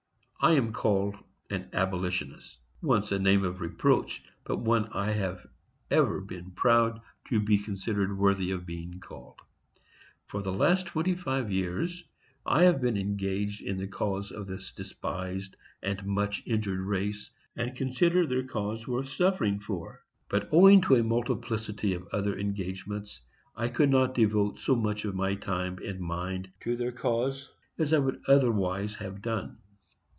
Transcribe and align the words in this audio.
I 0.43 0.53
am 0.53 0.73
called 0.73 1.13
an 1.51 1.69
Abolitionist; 1.71 2.59
once 2.81 3.11
a 3.11 3.19
name 3.19 3.43
of 3.43 3.61
reproach, 3.61 4.23
but 4.43 4.57
one 4.57 4.87
I 4.91 5.11
have 5.11 5.45
ever 5.91 6.19
been 6.19 6.49
proud 6.53 6.99
to 7.29 7.39
be 7.39 7.59
considered 7.59 8.17
worthy 8.17 8.49
of 8.49 8.65
being 8.65 8.99
called. 8.99 9.39
For 10.25 10.41
the 10.41 10.51
last 10.51 10.87
twenty 10.87 11.13
five 11.13 11.51
years 11.51 12.03
I 12.43 12.63
have 12.63 12.81
been 12.81 12.97
engaged 12.97 13.61
in 13.61 13.77
the 13.77 13.87
cause 13.87 14.31
of 14.31 14.47
this 14.47 14.71
despised 14.71 15.55
and 15.83 16.03
much 16.07 16.41
injured 16.47 16.79
race, 16.79 17.29
and 17.55 17.75
consider 17.75 18.25
their 18.25 18.43
cause 18.47 18.87
worth 18.87 19.09
suffering 19.11 19.59
for; 19.59 20.03
but, 20.27 20.49
owing 20.51 20.81
to 20.87 20.95
a 20.95 21.03
multiplicity 21.03 21.93
of 21.93 22.07
other 22.11 22.35
engagements, 22.35 23.21
I 23.55 23.67
could 23.67 23.91
not 23.91 24.15
devote 24.15 24.57
so 24.57 24.75
much 24.75 25.05
of 25.05 25.13
my 25.13 25.35
time 25.35 25.77
and 25.85 25.99
mind 25.99 26.49
to 26.61 26.75
their 26.75 26.91
cause 26.91 27.51
as 27.77 27.93
I 27.93 27.99
otherwise 28.27 28.93
should 28.93 29.01
have 29.01 29.21
done. 29.21 29.59